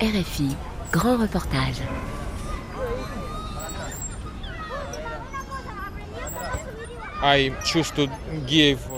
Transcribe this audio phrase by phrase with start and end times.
[0.00, 0.48] RFI,
[0.92, 1.80] grand reportage.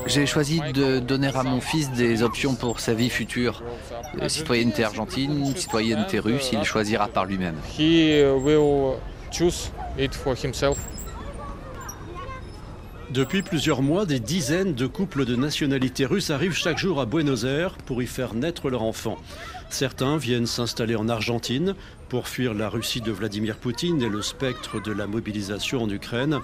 [0.07, 3.63] J'ai choisi de donner à mon fils des options pour sa vie future.
[4.21, 7.57] Euh, Citoyenneté argentine, citoyenneté russe, il choisira par lui-même.
[13.11, 17.45] Depuis plusieurs mois, des dizaines de couples de nationalité russe arrivent chaque jour à Buenos
[17.45, 19.19] Aires pour y faire naître leur enfant.
[19.69, 21.75] Certains viennent s'installer en Argentine
[22.09, 26.41] pour fuir la Russie de Vladimir Poutine et le spectre de la mobilisation en Ukraine.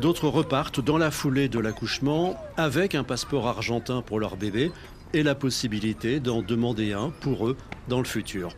[0.00, 4.70] D'autres repartent dans la foulée de l'accouchement avec un passeport argentin pour leur bébé
[5.14, 7.56] et la possibilité d'en demander un pour eux
[7.88, 8.50] dans le futur.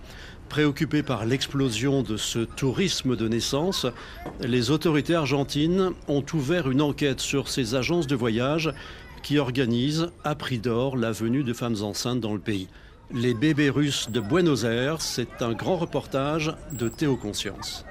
[0.49, 3.87] Préoccupés par l'explosion de ce tourisme de naissance,
[4.41, 8.73] les autorités argentines ont ouvert une enquête sur ces agences de voyage
[9.23, 12.67] qui organisent à prix d'or la venue de femmes enceintes dans le pays.
[13.13, 17.85] Les bébés russes de Buenos Aires, c'est un grand reportage de Théo Conscience.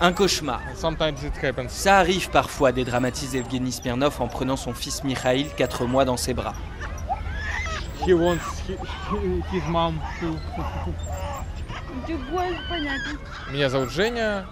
[0.00, 0.62] Un cauchemar.
[1.68, 6.32] Ça arrive parfois, dédramatise Evgeny Smirnov en prenant son fils Mikhail, 4 mois, dans ses
[6.32, 6.54] bras.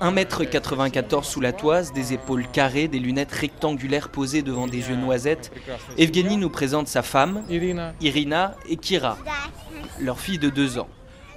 [0.01, 5.53] 1m94 sous la toise, des épaules carrées, des lunettes rectangulaires posées devant des yeux noisettes,
[5.99, 7.43] Evgeny nous présente sa femme,
[8.01, 9.19] Irina et Kira,
[10.01, 10.89] leur fille de 2 ans.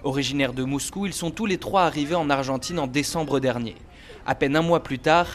[0.04, 3.76] Originaires de Moscou, ils sont tous les trois arrivés en Argentine en décembre dernier.
[4.26, 5.28] À peine un mois plus tard,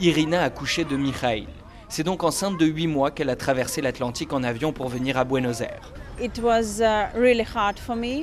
[0.00, 1.46] Irina a couché de Mikhail.
[1.88, 5.24] C'est donc enceinte de 8 mois qu'elle a traversé l'Atlantique en avion pour venir à
[5.24, 5.92] Buenos Aires.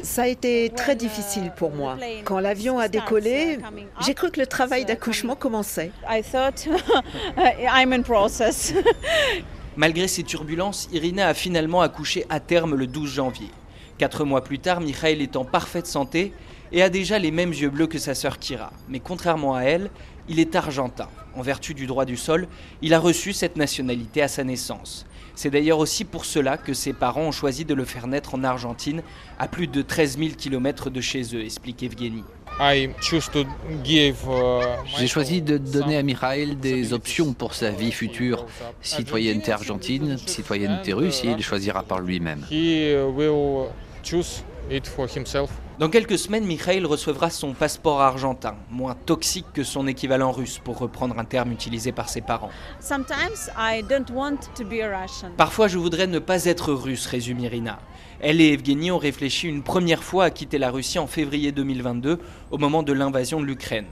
[0.04, 1.98] Ça a été très difficile pour moi.
[2.24, 3.60] Quand l'avion a décollé,
[4.06, 5.92] j'ai cru que le travail d'accouchement commençait.
[9.76, 13.50] Malgré ces turbulences, Irina a finalement accouché à terme le 12 janvier.
[13.98, 16.34] Quatre mois plus tard, Mikhail est en parfaite santé
[16.72, 18.72] et a déjà les mêmes yeux bleus que sa sœur Kira.
[18.88, 19.90] Mais contrairement à elle,
[20.28, 21.08] il est argentin.
[21.36, 22.48] En vertu du droit du sol,
[22.82, 25.06] il a reçu cette nationalité à sa naissance.
[25.42, 28.44] C'est d'ailleurs aussi pour cela que ses parents ont choisi de le faire naître en
[28.44, 29.02] Argentine,
[29.40, 32.26] à plus de 13 000 km de chez eux, explique Evgeny.
[34.98, 38.48] J'ai choisi de donner à Mikhail des options pour sa vie future.
[38.82, 42.46] Citoyenneté argentine, citoyenneté russe, il choisira par lui-même.
[45.80, 50.78] Dans quelques semaines, Mikhail recevra son passeport argentin, moins toxique que son équivalent russe, pour
[50.78, 52.50] reprendre un terme utilisé par ses parents.
[55.38, 57.80] Parfois, je voudrais ne pas être russe, résume Irina.
[58.20, 62.20] Elle et Evgeny ont réfléchi une première fois à quitter la Russie en février 2022,
[62.52, 63.88] au moment de l'invasion de l'Ukraine.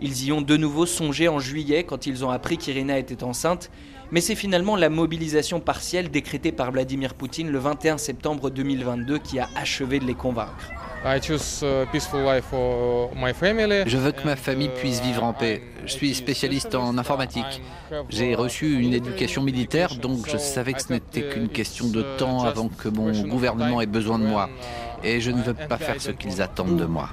[0.00, 3.70] Ils y ont de nouveau songé en juillet quand ils ont appris qu'Irina était enceinte,
[4.10, 9.38] mais c'est finalement la mobilisation partielle décrétée par Vladimir Poutine le 21 septembre 2022 qui
[9.38, 10.68] a achevé de les convaincre.
[13.86, 15.62] Je veux que ma famille puisse vivre en paix.
[15.86, 17.62] Je suis spécialiste en informatique.
[18.08, 22.42] J'ai reçu une éducation militaire, donc je savais que ce n'était qu'une question de temps
[22.42, 24.50] avant que mon gouvernement ait besoin de moi.
[25.04, 27.08] Et je ne veux pas faire ce qu'ils attendent de moi.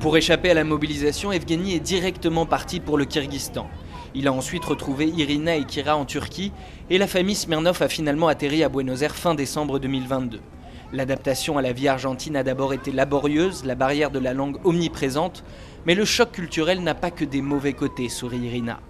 [0.00, 3.68] Pour échapper à la mobilisation, Evgeny est directement parti pour le Kyrgyzstan.
[4.14, 6.52] Il a ensuite retrouvé Irina et Kira en Turquie
[6.90, 10.40] et la famille Smirnov a finalement atterri à Buenos Aires fin décembre 2022.
[10.92, 15.44] L'adaptation à la vie argentine a d'abord été laborieuse, la barrière de la langue omniprésente,
[15.84, 18.80] mais le choc culturel n'a pas que des mauvais côtés, sourit Irina.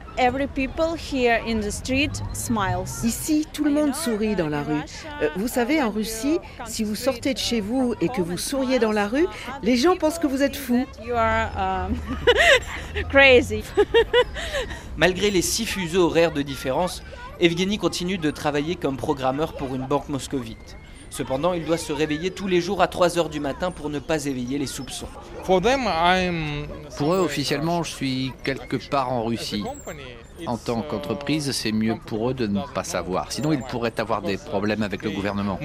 [3.05, 4.81] Ici, tout le monde sourit dans la rue.
[5.23, 8.79] Euh, vous savez, en Russie, si vous sortez de chez vous et que vous souriez
[8.79, 9.27] dans la rue,
[9.63, 10.87] les gens pensent que vous êtes fou.
[11.09, 11.95] Um,
[14.97, 17.03] Malgré les six fuseaux horaires de différence,
[17.41, 20.77] Evgeny continue de travailler comme programmeur pour une banque moscovite.
[21.11, 23.99] Cependant, il doit se réveiller tous les jours à 3 heures du matin pour ne
[23.99, 25.09] pas éveiller les soupçons.
[25.45, 29.65] Pour eux, officiellement, je suis quelque part en Russie.
[30.47, 33.33] En tant qu'entreprise, c'est mieux pour eux de ne pas savoir.
[33.33, 35.59] Sinon, ils pourraient avoir des problèmes avec le gouvernement.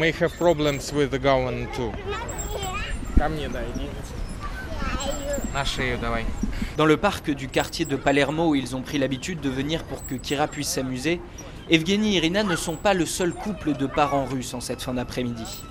[6.78, 10.06] Dans le parc du quartier de Palermo où ils ont pris l'habitude de venir pour
[10.08, 11.22] que Kira puisse s'amuser,
[11.70, 14.94] Evgeny et Irina ne sont pas le seul couple de parents russes en cette fin
[14.94, 15.64] d'après-midi.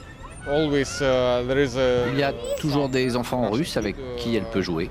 [0.47, 0.85] Uh,
[2.13, 4.91] Il y a toujours des enfants russes avec qui elle peut jouer.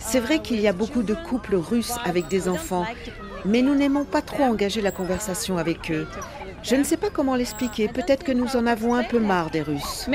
[0.00, 2.84] C'est vrai qu'il y a beaucoup de couples russes avec des enfants,
[3.44, 6.06] mais nous n'aimons pas trop engager la conversation avec eux.
[6.62, 7.88] Je ne sais pas comment l'expliquer.
[7.88, 10.06] Peut-être que nous en avons un peu marre des Russes.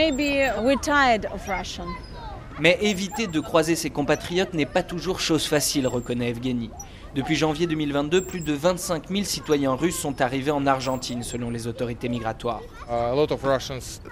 [2.60, 6.70] Mais éviter de croiser ses compatriotes n'est pas toujours chose facile, reconnaît Evgeny.
[7.16, 11.66] Depuis janvier 2022, plus de 25 000 citoyens russes sont arrivés en Argentine, selon les
[11.66, 12.62] autorités migratoires.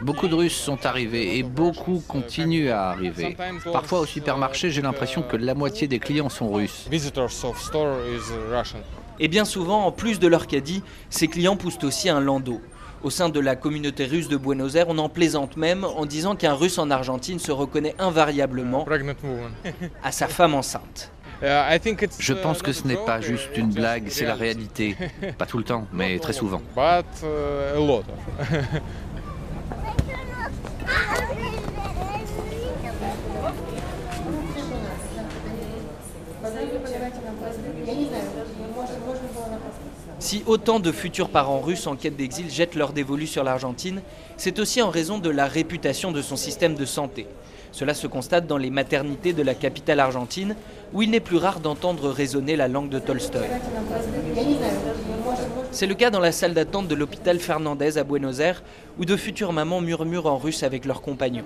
[0.02, 3.38] Beaucoup de Russes sont arrivés et beaucoup continuent à arriver.
[3.72, 6.88] Parfois au supermarché, j'ai l'impression que la moitié des clients sont russes.
[9.20, 12.62] Et bien souvent, en plus de leur caddie, ces clients poussent aussi un landau.
[13.04, 16.36] Au sein de la communauté russe de Buenos Aires, on en plaisante même en disant
[16.36, 18.86] qu'un russe en Argentine se reconnaît invariablement
[20.04, 21.12] à sa femme enceinte.
[22.20, 24.96] Je pense que ce n'est pas juste une blague, c'est la réalité.
[25.38, 26.62] Pas tout le temps, mais très souvent.
[40.28, 44.02] Si autant de futurs parents russes en quête d'exil jettent leur dévolu sur l'Argentine,
[44.36, 47.28] c'est aussi en raison de la réputation de son système de santé.
[47.72, 50.58] Cela se constate dans les maternités de la capitale argentine,
[50.92, 53.48] où il n'est plus rare d'entendre résonner la langue de Tolstoï.
[55.72, 58.64] C'est le cas dans la salle d'attente de l'hôpital Fernandez à Buenos Aires,
[59.00, 61.46] où de futures mamans murmurent en russe avec leurs compagnons.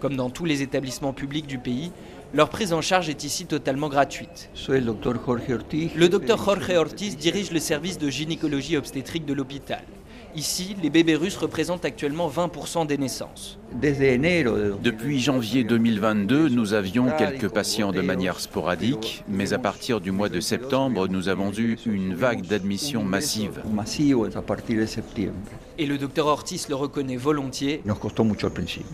[0.00, 1.92] Comme dans tous les établissements publics du pays,
[2.34, 4.50] leur prise en charge est ici totalement gratuite.
[4.68, 9.82] Le docteur Jorge Ortiz dirige le service de gynécologie obstétrique de l'hôpital.
[10.34, 13.58] Ici, les bébés russes représentent actuellement 20% des naissances.
[14.82, 20.30] Depuis janvier 2022, nous avions quelques patients de manière sporadique, mais à partir du mois
[20.30, 23.60] de septembre, nous avons eu une vague d'admissions massive.
[25.78, 27.82] Et le docteur Ortiz le reconnaît volontiers.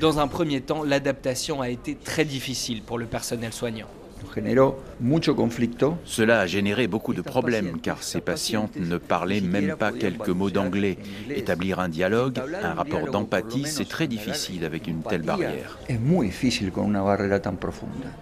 [0.00, 3.88] Dans un premier temps, l'adaptation a été très difficile pour le personnel soignant.
[6.04, 10.50] Cela a généré beaucoup de problèmes car ces patientes ne parlaient même pas quelques mots
[10.50, 10.98] d'anglais.
[11.30, 15.78] Établir un dialogue, un rapport d'empathie, c'est très difficile avec une telle barrière.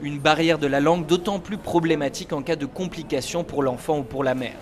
[0.03, 4.03] Une barrière de la langue d'autant plus problématique en cas de complications pour l'enfant ou
[4.03, 4.57] pour la mère.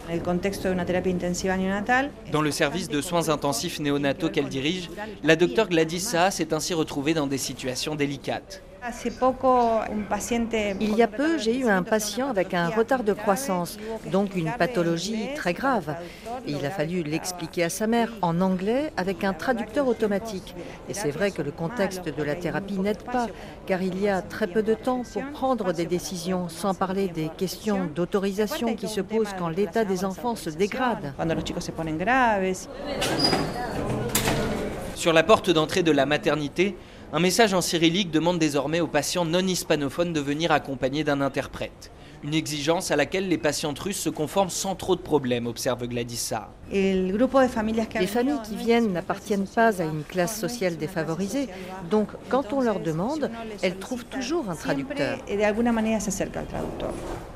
[2.33, 4.91] Dans le service de soins intensifs néonataux qu'elle dirige,
[5.23, 8.63] la docteure Gladys Saha s'est ainsi retrouvée dans des situations délicates.
[10.81, 13.79] Il y a peu, j'ai eu un patient avec un retard de croissance,
[14.13, 15.97] donc une pathologie très grave.
[16.47, 20.55] il a fallu l'expliquer à sa mère en anglais avec un traducteur automatique.
[20.89, 23.29] Et c'est vrai que le contexte de la thérapie n'aide pas,
[23.67, 27.31] car il y a très peu de temps pour prendre des décisions, sans parler des
[27.37, 31.15] questions d'autorisation qui se posent quand l'état des enfants se dégrade.
[34.95, 36.77] Sur la porte d'entrée de la maternité,
[37.15, 41.93] un message en cyrillique demande désormais aux patients non hispanophones de venir accompagnés d'un interprète.
[42.25, 46.53] Une exigence à laquelle les patientes russes se conforment sans trop de problèmes, observe Gladissa.
[46.73, 51.49] Les familles qui viennent n'appartiennent pas à une classe sociale défavorisée,
[51.91, 53.31] donc quand on leur demande,
[53.63, 55.19] elles trouvent toujours un traducteur.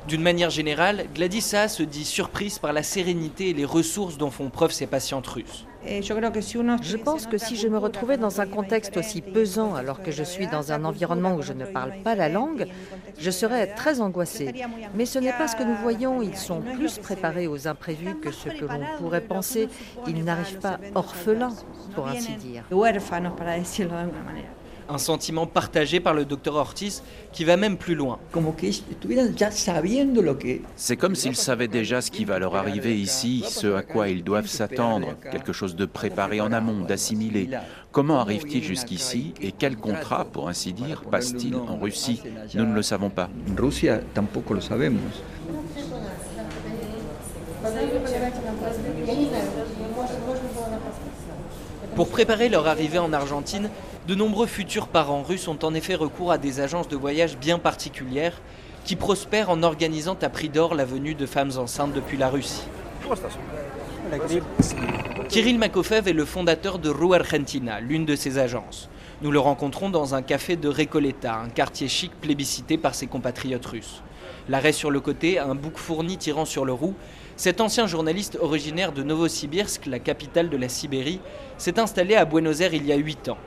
[0.07, 4.49] D'une manière générale, Gladissa se dit surprise par la sérénité et les ressources dont font
[4.49, 5.65] preuve ces patientes russes.
[5.85, 10.23] Je pense que si je me retrouvais dans un contexte aussi pesant alors que je
[10.23, 12.67] suis dans un environnement où je ne parle pas la langue,
[13.17, 14.53] je serais très angoissée.
[14.95, 18.31] Mais ce n'est pas ce que nous voyons, ils sont plus préparés aux imprévus que
[18.31, 19.69] ce que l'on pourrait penser.
[20.07, 21.53] Ils n'arrivent pas orphelins,
[21.95, 22.63] pour ainsi dire.
[24.91, 28.17] Un sentiment partagé par le docteur Ortiz qui va même plus loin.
[30.75, 34.23] C'est comme s'ils savaient déjà ce qui va leur arriver ici, ce à quoi ils
[34.23, 37.51] doivent s'attendre, quelque chose de préparé en amont, d'assimilé.
[37.91, 42.23] Comment arrivent-ils jusqu'ici et quel contrat, pour ainsi dire, passe-t-il en Russie?
[42.55, 43.29] Nous ne le savons pas.
[51.95, 53.69] Pour préparer leur arrivée en Argentine,
[54.07, 57.59] de nombreux futurs parents russes ont en effet recours à des agences de voyage bien
[57.59, 58.41] particulières
[58.85, 62.63] qui prospèrent en organisant à prix d'or la venue de femmes enceintes depuis la Russie.
[65.27, 68.89] Kirill Makofev est le fondateur de Ru Argentina, l'une de ces agences.
[69.21, 73.65] Nous le rencontrons dans un café de Recoleta, un quartier chic plébiscité par ses compatriotes
[73.65, 74.01] russes.
[74.47, 76.95] L'arrêt sur le côté, un bouc fourni tirant sur le roue,
[77.39, 81.21] cet ancien journaliste originaire de Novosibirsk, la capitale de la Sibérie,
[81.57, 83.37] s'est installé à Buenos Aires il y a 8 ans.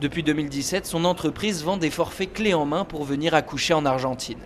[0.00, 4.38] Depuis 2017, son entreprise vend des forfaits clés en main pour venir accoucher en Argentine.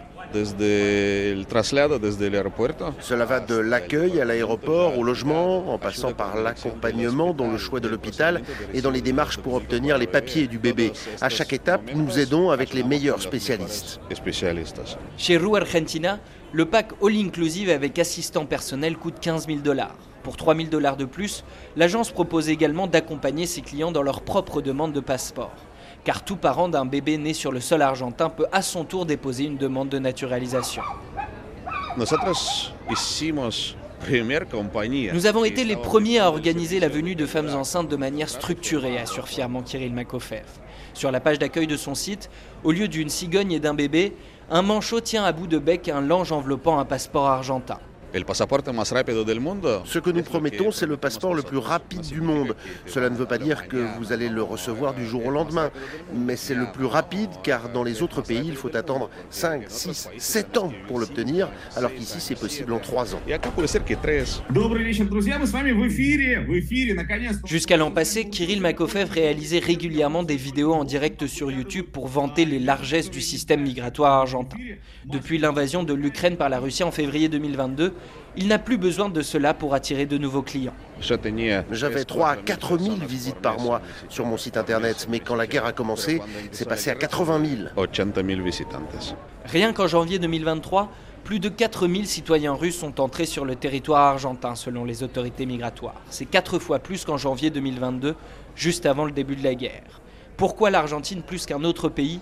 [3.00, 7.80] Cela va de l'accueil à l'aéroport, au logement, en passant par l'accompagnement dans le choix
[7.80, 8.42] de l'hôpital
[8.74, 10.92] et dans les démarches pour obtenir les papiers du bébé.
[11.20, 14.00] À chaque étape, nous aidons avec les meilleurs spécialistes.
[15.16, 16.18] Chez Ru Argentina,
[16.52, 19.96] le pack all-inclusive avec assistant personnel coûte 15 000 dollars.
[20.22, 21.44] Pour 3 000 dollars de plus,
[21.76, 25.54] l'agence propose également d'accompagner ses clients dans leur propre demande de passeport.
[26.08, 29.44] Car tout parent d'un bébé né sur le sol argentin peut à son tour déposer
[29.44, 30.80] une demande de naturalisation.
[35.12, 38.98] Nous avons été les premiers à organiser la venue de femmes enceintes de manière structurée,
[38.98, 40.44] assure fièrement Kirill Makofer.
[40.94, 42.30] Sur la page d'accueil de son site,
[42.64, 44.14] au lieu d'une cigogne et d'un bébé,
[44.48, 47.80] un manchot tient à bout de bec un lange enveloppant un passeport argentin.
[48.14, 52.56] Ce que nous promettons, c'est le passeport le plus rapide du monde.
[52.86, 55.70] Cela ne veut pas dire que vous allez le recevoir du jour au lendemain,
[56.14, 60.08] mais c'est le plus rapide car dans les autres pays, il faut attendre 5, 6,
[60.16, 63.20] 7 ans pour l'obtenir, alors qu'ici c'est possible en 3 ans.
[67.44, 72.44] Jusqu'à l'an passé, Kirill Makofev réalisait régulièrement des vidéos en direct sur YouTube pour vanter
[72.44, 74.56] les largesses du système migratoire argentin.
[75.04, 77.94] Depuis l'invasion de l'Ukraine par la Russie en février 2022,
[78.36, 80.74] il n'a plus besoin de cela pour attirer de nouveaux clients.
[81.00, 85.46] J'avais 3 à 4 000 visites par mois sur mon site internet, mais quand la
[85.46, 86.20] guerre a commencé,
[86.52, 87.42] c'est passé à 80
[87.74, 87.86] 000.
[89.44, 90.88] Rien qu'en janvier 2023,
[91.24, 95.44] plus de 4 000 citoyens russes sont entrés sur le territoire argentin selon les autorités
[95.44, 96.00] migratoires.
[96.08, 98.14] C'est 4 fois plus qu'en janvier 2022,
[98.54, 100.00] juste avant le début de la guerre.
[100.36, 102.20] Pourquoi l'Argentine plus qu'un autre pays?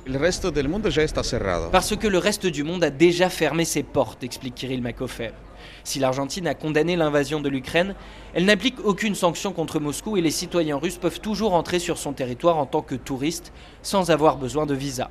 [1.71, 5.33] Parce que le reste du monde a déjà fermé ses portes, explique Kirill Makofer.
[5.85, 7.95] Si l'Argentine a condamné l'invasion de l'Ukraine,
[8.35, 12.13] elle n'applique aucune sanction contre Moscou et les citoyens russes peuvent toujours entrer sur son
[12.13, 15.11] territoire en tant que touristes sans avoir besoin de visa.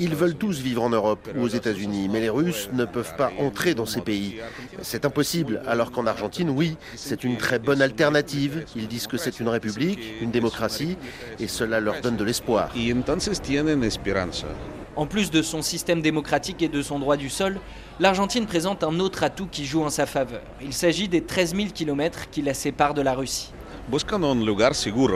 [0.00, 3.32] Ils veulent tous vivre en Europe ou aux États-Unis, mais les Russes ne peuvent pas
[3.38, 4.36] entrer dans ces pays.
[4.82, 8.64] C'est impossible, alors qu'en Argentine, oui, c'est une très bonne alternative.
[8.76, 10.96] Ils disent que c'est une république, une démocratie,
[11.40, 12.70] et cela leur donne de l'espoir.
[14.96, 17.58] En plus de son système démocratique et de son droit du sol,
[17.98, 20.40] l'Argentine présente un autre atout qui joue en sa faveur.
[20.62, 23.52] Il s'agit des 13 000 km qui la séparent de la Russie.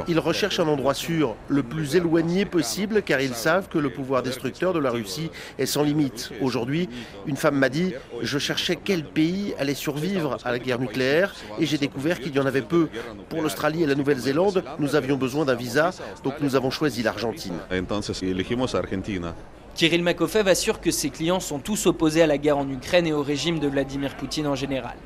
[0.08, 4.22] Ils recherchent un endroit sûr, le plus éloigné possible, car ils savent que le pouvoir
[4.22, 6.32] destructeur de la Russie est sans limite.
[6.42, 6.88] Aujourd'hui,
[7.26, 11.64] une femme m'a dit Je cherchais quel pays allait survivre à la guerre nucléaire, et
[11.64, 12.88] j'ai découvert qu'il y en avait peu.
[13.30, 15.92] Pour l'Australie et la Nouvelle-Zélande, nous avions besoin d'un visa,
[16.22, 17.54] donc nous avons choisi l'Argentine.
[19.74, 23.12] Kirill Makofev assure que ses clients sont tous opposés à la guerre en Ukraine et
[23.12, 24.96] au régime de Vladimir Poutine en général.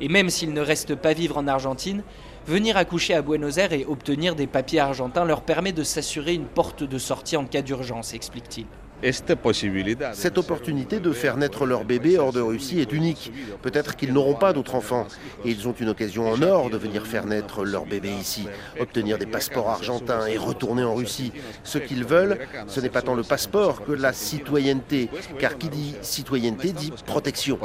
[0.00, 2.02] Et même s'ils ne restent pas vivre en Argentine,
[2.46, 6.46] venir accoucher à Buenos Aires et obtenir des papiers argentins leur permet de s'assurer une
[6.46, 8.66] porte de sortie en cas d'urgence, explique-t-il.
[9.02, 13.32] Cette opportunité de faire naître leur bébé hors de Russie est unique.
[13.62, 15.06] Peut-être qu'ils n'auront pas d'autres enfants.
[15.44, 18.46] Et ils ont une occasion en or de venir faire naître leur bébé ici,
[18.80, 21.32] obtenir des passeports argentins et retourner en Russie.
[21.62, 25.10] Ce qu'ils veulent, ce n'est pas tant le passeport que la citoyenneté.
[25.38, 27.58] Car qui dit citoyenneté dit protection.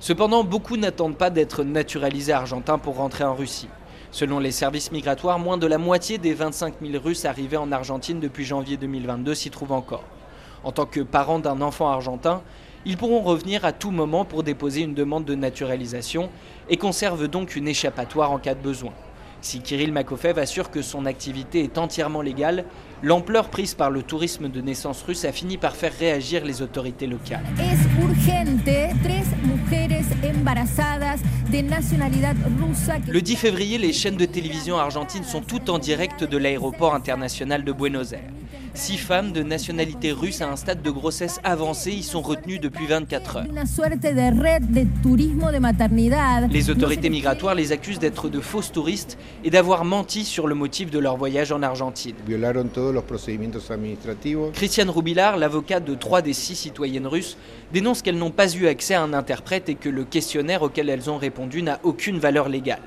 [0.00, 3.68] Cependant, beaucoup n'attendent pas d'être naturalisés argentins pour rentrer en Russie.
[4.12, 8.20] Selon les services migratoires, moins de la moitié des 25 000 Russes arrivés en Argentine
[8.20, 10.04] depuis janvier 2022 s'y trouvent encore.
[10.64, 12.42] En tant que parents d'un enfant argentin,
[12.84, 16.28] ils pourront revenir à tout moment pour déposer une demande de naturalisation
[16.68, 18.92] et conservent donc une échappatoire en cas de besoin.
[19.42, 22.64] Si Kirill Makofev assure que son activité est entièrement légale,
[23.02, 27.08] l'ampleur prise par le tourisme de naissance russe a fini par faire réagir les autorités
[27.08, 27.42] locales.
[33.08, 37.64] Le 10 février, les chaînes de télévision argentines sont toutes en direct de l'aéroport international
[37.64, 38.30] de Buenos Aires.
[38.74, 42.86] Six femmes de nationalité russe à un stade de grossesse avancé y sont retenues depuis
[42.86, 43.44] 24 heures.
[46.50, 50.90] Les autorités migratoires les accusent d'être de fausses touristes et d'avoir menti sur le motif
[50.90, 52.14] de leur voyage en Argentine.
[54.54, 57.36] Christiane Roubilard, l'avocat de trois des six citoyennes russes,
[57.74, 61.10] dénonce qu'elles n'ont pas eu accès à un interprète et que le questionnaire auquel elles
[61.10, 62.80] ont répondu n'a aucune valeur légale.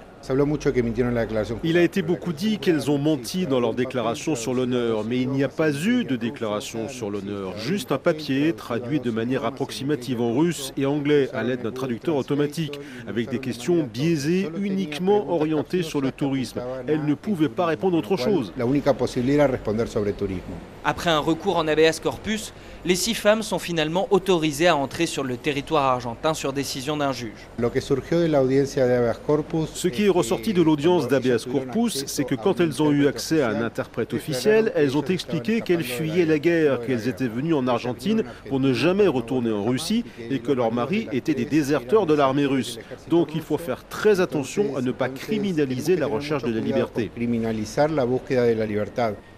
[1.64, 5.30] Il a été beaucoup dit qu'elles ont menti dans leur déclaration sur l'honneur, mais il
[5.30, 10.22] n'y a pas eu de déclaration sur l'honneur, juste un papier traduit de manière approximative
[10.22, 15.84] en russe et anglais à l'aide d'un traducteur automatique, avec des questions biaisées uniquement orientées
[15.84, 16.62] sur le tourisme.
[16.88, 18.52] Elles ne pouvaient pas répondre autre chose.
[20.84, 22.54] Après un recours en habeas corpus,
[22.86, 27.12] les six femmes sont finalement autorisées à entrer sur le territoire argentin sur décision d'un
[27.12, 27.48] juge.
[29.74, 33.42] Ce qui est ressorti de l'audience d'habeas corpus, c'est que quand elles ont eu accès
[33.42, 37.68] à un interprète officiel, elles ont expliqué qu'elles fuyaient la guerre, qu'elles étaient venues en
[37.68, 42.14] Argentine pour ne jamais retourner en Russie et que leurs maris étaient des déserteurs de
[42.14, 42.80] l'armée russe.
[43.10, 47.12] Donc il faut faire très attention à ne pas criminaliser la recherche de la liberté.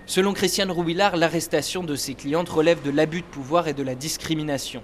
[0.05, 3.95] Selon Christiane Rouillard, l'arrestation de ses clientes relève de l'abus de pouvoir et de la
[3.95, 4.81] discrimination.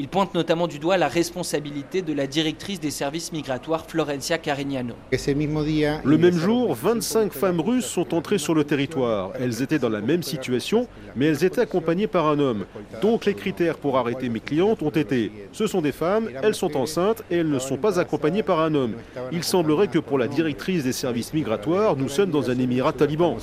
[0.00, 4.94] Il pointe notamment du doigt la responsabilité de la directrice des services migratoires Florencia Carignano.
[5.12, 9.32] Le même jour, 25 femmes russes sont entrées sur le territoire.
[9.38, 12.64] Elles étaient dans la même situation, mais elles étaient accompagnées par un homme.
[13.02, 16.78] Donc les critères pour arrêter mes clientes ont été ce sont des femmes, elles sont
[16.78, 18.94] enceintes et elles ne sont pas accompagnées par un homme.
[19.32, 23.36] Il semblerait que pour la directrice des services migratoires, nous sommes dans un émirat taliban.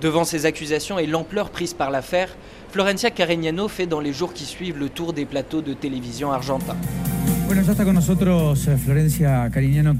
[0.00, 2.28] Devant ces accusations et l'ampleur prise par l'affaire,
[2.70, 6.76] Florencia Carignano fait dans les jours qui suivent le tour des plateaux de télévision argentins.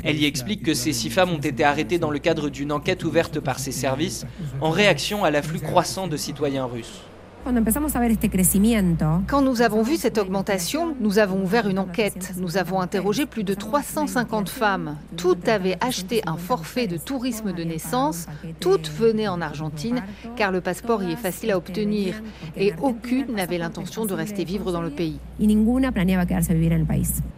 [0.05, 3.05] Elle y explique que ces six femmes ont été arrêtées dans le cadre d'une enquête
[3.05, 4.27] ouverte par ses services
[4.61, 7.03] en réaction à l'afflux croissant de citoyens russes.
[9.29, 12.33] Quand nous avons vu cette augmentation, nous avons ouvert une enquête.
[12.39, 14.97] Nous avons interrogé plus de 350 femmes.
[15.17, 18.27] Toutes avaient acheté un forfait de tourisme de naissance.
[18.59, 20.03] Toutes venaient en Argentine
[20.35, 22.21] car le passeport y est facile à obtenir
[22.57, 25.21] et aucune n'avait l'intention de rester vivre dans le pays.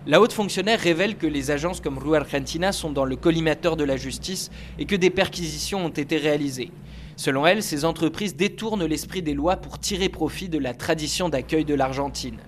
[0.06, 3.84] La haute fonctionnaire révèle que les agences comme Rue Argentina sont dans le collimateur de
[3.84, 6.70] la justice et que des perquisitions ont été réalisées.
[7.18, 11.64] Selon elle, ces entreprises détournent l'esprit des lois pour tirer profit de la tradition d'accueil
[11.64, 12.38] de l'Argentine.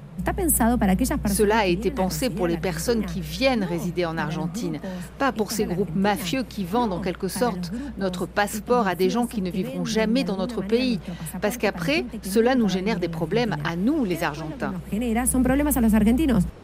[1.26, 4.78] Cela a été pensé pour les personnes qui viennent résider en Argentine,
[5.18, 9.26] pas pour ces groupes mafieux qui vendent en quelque sorte notre passeport à des gens
[9.26, 11.00] qui ne vivront jamais dans notre pays.
[11.40, 14.74] Parce qu'après, cela nous génère des problèmes à nous, les Argentins.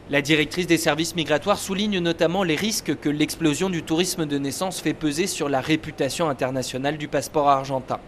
[0.09, 4.79] La directrice des services migratoires souligne notamment les risques que l'explosion du tourisme de naissance
[4.79, 7.99] fait peser sur la réputation internationale du passeport argentin.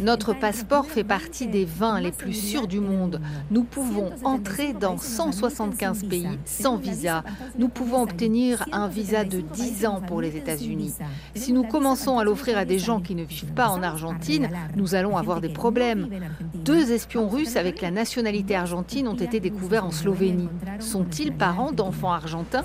[0.00, 3.20] Notre passeport fait partie des 20 les plus sûrs du monde.
[3.50, 4.45] Nous pouvons entrer
[4.78, 7.24] dans 175 pays sans visa.
[7.58, 10.94] Nous pouvons obtenir un visa de 10 ans pour les États-Unis.
[11.34, 14.94] Si nous commençons à l'offrir à des gens qui ne vivent pas en Argentine, nous
[14.94, 16.08] allons avoir des problèmes.
[16.54, 20.48] Deux espions russes avec la nationalité argentine ont été découverts en Slovénie.
[20.80, 22.64] Sont-ils parents d'enfants argentins?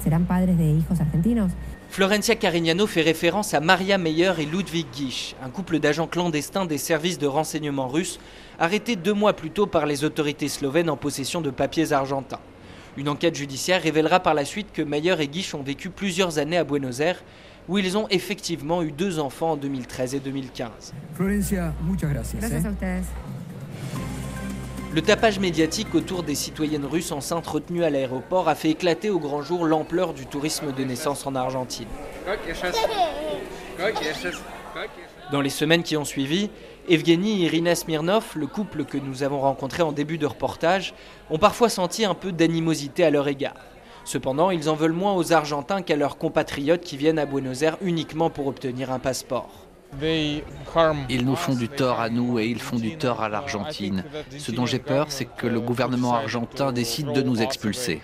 [1.92, 6.78] Florencia Carignano fait référence à Maria Meyer et Ludwig Gisch, un couple d'agents clandestins des
[6.78, 8.18] services de renseignement russes,
[8.62, 12.40] arrêtés deux mois plus tôt par les autorités slovènes en possession de papiers argentins.
[12.96, 16.58] Une enquête judiciaire révélera par la suite que Meyer et Gisch ont vécu plusieurs années
[16.58, 17.24] à Buenos Aires,
[17.68, 20.94] où ils ont effectivement eu deux enfants en 2013 et 2015.
[21.16, 22.40] Florencia, muchas gracias.
[22.84, 23.02] eh.
[24.94, 29.20] Le tapage médiatique autour des citoyennes russes enceintes retenues à l'aéroport a fait éclater au
[29.20, 31.88] grand jour l'ampleur du tourisme de naissance en Argentine.
[35.32, 36.50] Dans les semaines qui ont suivi,
[36.90, 40.94] Evgeny et Irina Smirnov, le couple que nous avons rencontré en début de reportage,
[41.30, 43.56] ont parfois senti un peu d'animosité à leur égard.
[44.04, 47.78] Cependant, ils en veulent moins aux Argentins qu'à leurs compatriotes qui viennent à Buenos Aires
[47.82, 49.68] uniquement pour obtenir un passeport.
[51.10, 54.04] Ils nous font du tort à nous et ils font du tort à l'Argentine.
[54.38, 58.02] Ce dont j'ai peur, c'est que le gouvernement argentin décide de nous expulser.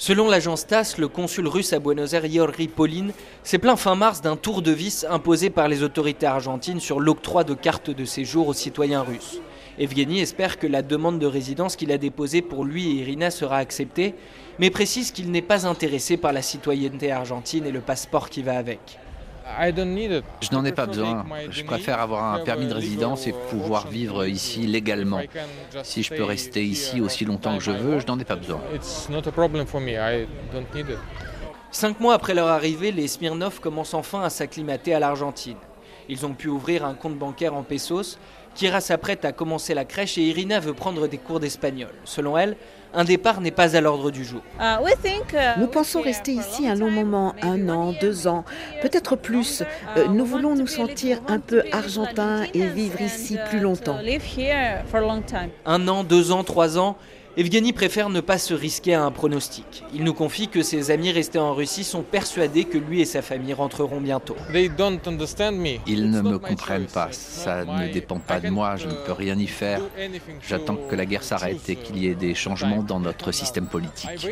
[0.00, 3.08] Selon l'agence TASS, le consul russe à Buenos Aires, Yorri Polin,
[3.42, 7.42] s'est plaint fin mars d'un tour de vis imposé par les autorités argentines sur l'octroi
[7.42, 9.40] de cartes de séjour aux citoyens russes.
[9.76, 13.56] Evgeny espère que la demande de résidence qu'il a déposée pour lui et Irina sera
[13.56, 14.14] acceptée,
[14.60, 18.56] mais précise qu'il n'est pas intéressé par la citoyenneté argentine et le passeport qui va
[18.56, 19.00] avec.
[20.40, 21.24] Je n'en ai pas besoin.
[21.50, 25.20] Je préfère avoir un permis de résidence et pouvoir vivre ici légalement.
[25.82, 28.60] Si je peux rester ici aussi longtemps que je veux, je n'en ai pas besoin.
[31.70, 35.58] Cinq mois après leur arrivée, les Smirnov commencent enfin à s'acclimater à l'Argentine.
[36.08, 38.18] Ils ont pu ouvrir un compte bancaire en pesos.
[38.58, 41.90] Kira s'apprête à commencer la crèche et Irina veut prendre des cours d'espagnol.
[42.04, 42.56] Selon elle,
[42.92, 44.42] un départ n'est pas à l'ordre du jour.
[45.58, 48.44] Nous pensons rester ici un long moment, un an, deux ans,
[48.82, 49.62] peut-être plus.
[49.96, 54.00] Euh, nous voulons nous sentir un peu argentins et vivre ici plus longtemps.
[55.64, 56.96] Un an, deux ans, trois ans,
[57.38, 59.84] Evgeny préfère ne pas se risquer à un pronostic.
[59.94, 63.22] Il nous confie que ses amis restés en Russie sont persuadés que lui et sa
[63.22, 64.34] famille rentreront bientôt.
[65.86, 67.10] Ils ne me comprennent pas.
[67.12, 68.74] Ça ne dépend pas de moi.
[68.74, 69.80] Je ne peux rien y faire.
[70.48, 74.26] J'attends que la guerre s'arrête et qu'il y ait des changements dans notre système politique.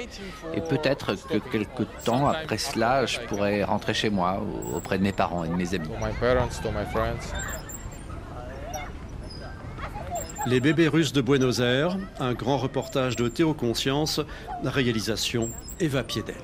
[0.54, 5.12] Et peut-être que quelque temps après cela, je pourrai rentrer chez moi, auprès de mes
[5.12, 5.90] parents et de mes amis.
[10.46, 14.20] Les bébés russes de Buenos Aires, un grand reportage de Théo Conscience,
[14.62, 16.36] réalisation Eva Piedel.